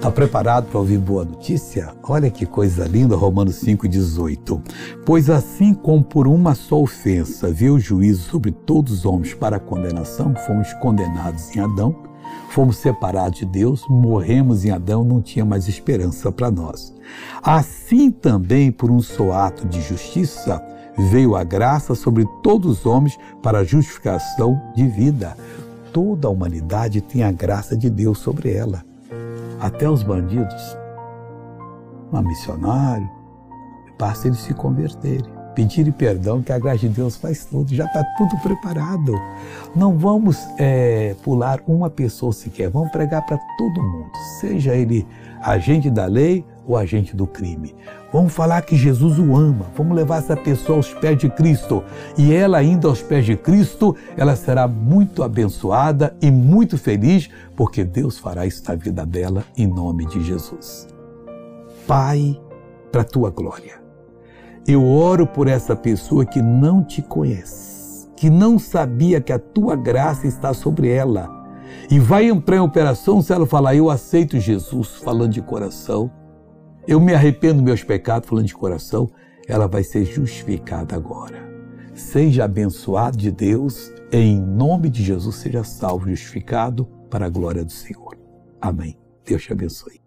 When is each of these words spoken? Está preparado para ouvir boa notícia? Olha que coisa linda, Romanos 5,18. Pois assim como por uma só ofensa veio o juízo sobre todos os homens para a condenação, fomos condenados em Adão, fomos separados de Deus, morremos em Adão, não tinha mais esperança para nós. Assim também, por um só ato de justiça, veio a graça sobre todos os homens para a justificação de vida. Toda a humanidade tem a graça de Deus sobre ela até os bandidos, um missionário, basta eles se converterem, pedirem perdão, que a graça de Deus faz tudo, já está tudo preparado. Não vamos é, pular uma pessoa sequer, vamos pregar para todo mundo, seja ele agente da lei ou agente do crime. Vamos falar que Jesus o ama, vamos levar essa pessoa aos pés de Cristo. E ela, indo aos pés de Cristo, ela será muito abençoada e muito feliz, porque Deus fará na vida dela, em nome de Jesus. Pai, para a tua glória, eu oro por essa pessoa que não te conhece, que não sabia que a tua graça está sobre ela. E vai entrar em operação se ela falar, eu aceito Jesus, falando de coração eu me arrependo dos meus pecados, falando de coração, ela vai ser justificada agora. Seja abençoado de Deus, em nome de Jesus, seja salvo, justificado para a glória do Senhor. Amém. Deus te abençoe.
Está 0.00 0.10
preparado 0.10 0.64
para 0.70 0.78
ouvir 0.78 0.96
boa 0.96 1.26
notícia? 1.26 1.92
Olha 2.04 2.30
que 2.30 2.46
coisa 2.46 2.88
linda, 2.88 3.14
Romanos 3.14 3.62
5,18. 3.62 4.58
Pois 5.04 5.28
assim 5.28 5.74
como 5.74 6.02
por 6.02 6.26
uma 6.26 6.54
só 6.54 6.80
ofensa 6.80 7.52
veio 7.52 7.74
o 7.74 7.78
juízo 7.78 8.22
sobre 8.22 8.50
todos 8.50 8.94
os 8.94 9.04
homens 9.04 9.34
para 9.34 9.58
a 9.58 9.60
condenação, 9.60 10.34
fomos 10.46 10.72
condenados 10.72 11.54
em 11.54 11.60
Adão, 11.60 11.94
fomos 12.48 12.78
separados 12.78 13.40
de 13.40 13.44
Deus, 13.44 13.84
morremos 13.90 14.64
em 14.64 14.70
Adão, 14.70 15.04
não 15.04 15.20
tinha 15.20 15.44
mais 15.44 15.68
esperança 15.68 16.32
para 16.32 16.50
nós. 16.50 16.94
Assim 17.42 18.10
também, 18.10 18.72
por 18.72 18.90
um 18.90 19.02
só 19.02 19.32
ato 19.32 19.68
de 19.68 19.82
justiça, 19.82 20.64
veio 21.10 21.36
a 21.36 21.44
graça 21.44 21.94
sobre 21.94 22.26
todos 22.42 22.78
os 22.78 22.86
homens 22.86 23.18
para 23.42 23.58
a 23.58 23.64
justificação 23.64 24.58
de 24.74 24.86
vida. 24.86 25.36
Toda 25.92 26.26
a 26.26 26.30
humanidade 26.30 27.02
tem 27.02 27.22
a 27.22 27.30
graça 27.30 27.76
de 27.76 27.90
Deus 27.90 28.16
sobre 28.16 28.50
ela 28.50 28.88
até 29.60 29.88
os 29.88 30.02
bandidos, 30.02 30.76
um 32.12 32.22
missionário, 32.22 33.08
basta 33.98 34.28
eles 34.28 34.40
se 34.40 34.54
converterem, 34.54 35.30
pedirem 35.54 35.92
perdão, 35.92 36.42
que 36.42 36.52
a 36.52 36.58
graça 36.58 36.78
de 36.78 36.88
Deus 36.88 37.16
faz 37.16 37.44
tudo, 37.44 37.74
já 37.74 37.84
está 37.84 38.02
tudo 38.16 38.36
preparado. 38.42 39.12
Não 39.76 39.96
vamos 39.96 40.38
é, 40.58 41.14
pular 41.22 41.60
uma 41.68 41.90
pessoa 41.90 42.32
sequer, 42.32 42.70
vamos 42.70 42.90
pregar 42.90 43.24
para 43.26 43.38
todo 43.58 43.82
mundo, 43.82 44.10
seja 44.40 44.74
ele 44.74 45.06
agente 45.42 45.90
da 45.90 46.06
lei 46.06 46.44
ou 46.70 46.76
agente 46.76 47.16
do 47.16 47.26
crime. 47.26 47.74
Vamos 48.12 48.32
falar 48.32 48.62
que 48.62 48.76
Jesus 48.76 49.18
o 49.18 49.36
ama, 49.36 49.66
vamos 49.76 49.96
levar 49.96 50.18
essa 50.18 50.36
pessoa 50.36 50.76
aos 50.76 50.94
pés 50.94 51.18
de 51.18 51.28
Cristo. 51.28 51.82
E 52.16 52.32
ela, 52.32 52.62
indo 52.62 52.88
aos 52.88 53.02
pés 53.02 53.24
de 53.24 53.36
Cristo, 53.36 53.96
ela 54.16 54.36
será 54.36 54.68
muito 54.68 55.22
abençoada 55.24 56.16
e 56.22 56.30
muito 56.30 56.78
feliz, 56.78 57.28
porque 57.56 57.82
Deus 57.82 58.18
fará 58.18 58.42
na 58.68 58.74
vida 58.76 59.04
dela, 59.04 59.44
em 59.56 59.66
nome 59.66 60.06
de 60.06 60.22
Jesus. 60.22 60.86
Pai, 61.86 62.40
para 62.92 63.02
a 63.02 63.04
tua 63.04 63.30
glória, 63.30 63.80
eu 64.66 64.86
oro 64.86 65.26
por 65.26 65.48
essa 65.48 65.74
pessoa 65.74 66.24
que 66.24 66.40
não 66.40 66.84
te 66.84 67.02
conhece, 67.02 68.08
que 68.16 68.30
não 68.30 68.58
sabia 68.60 69.20
que 69.20 69.32
a 69.32 69.38
tua 69.38 69.74
graça 69.74 70.26
está 70.28 70.54
sobre 70.54 70.88
ela. 70.88 71.28
E 71.90 71.98
vai 71.98 72.26
entrar 72.26 72.56
em 72.56 72.60
operação 72.60 73.20
se 73.20 73.32
ela 73.32 73.46
falar, 73.46 73.74
eu 73.74 73.90
aceito 73.90 74.38
Jesus, 74.38 74.96
falando 75.02 75.32
de 75.32 75.42
coração 75.42 76.10
eu 76.90 76.98
me 76.98 77.14
arrependo 77.14 77.54
dos 77.54 77.62
meus 77.62 77.84
pecados, 77.84 78.28
falando 78.28 78.46
de 78.46 78.54
coração, 78.54 79.08
ela 79.46 79.68
vai 79.68 79.84
ser 79.84 80.04
justificada 80.04 80.96
agora. 80.96 81.48
Seja 81.94 82.44
abençoado 82.44 83.16
de 83.16 83.30
Deus, 83.30 83.92
em 84.10 84.40
nome 84.40 84.90
de 84.90 85.04
Jesus, 85.04 85.36
seja 85.36 85.62
salvo, 85.62 86.08
justificado 86.08 86.84
para 87.08 87.26
a 87.26 87.30
glória 87.30 87.64
do 87.64 87.70
Senhor. 87.70 88.18
Amém. 88.60 88.98
Deus 89.24 89.44
te 89.44 89.52
abençoe. 89.52 90.00